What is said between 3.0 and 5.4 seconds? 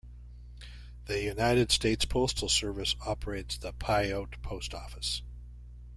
operates the Pyote Post Office.